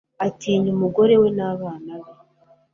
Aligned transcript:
atinya 0.27 0.69
umugore 0.75 1.13
we 1.21 1.27
n'abana 1.37 1.91
be. 2.01 2.11